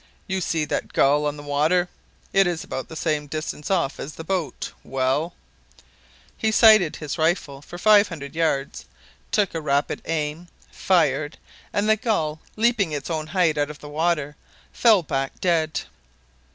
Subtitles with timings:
[0.25, 1.87] You see that gull on the water?
[2.33, 5.35] It is about the same distance off as the boat well"
[6.37, 8.85] He sighted his rifle for five hundred yards,
[9.31, 11.37] took a rapid aim, fired,
[11.71, 14.35] and the gull, leaping its own height out of the water,
[14.73, 15.81] fell back dead.